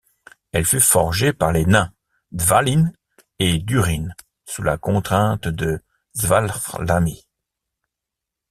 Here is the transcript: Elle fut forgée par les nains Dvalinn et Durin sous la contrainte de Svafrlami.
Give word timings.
Elle 0.51 0.65
fut 0.65 0.79
forgée 0.79 1.31
par 1.31 1.51
les 1.51 1.63
nains 1.67 1.93
Dvalinn 2.31 2.91
et 3.37 3.59
Durin 3.59 4.07
sous 4.45 4.63
la 4.63 4.79
contrainte 4.79 5.47
de 5.47 5.83
Svafrlami. 6.15 7.23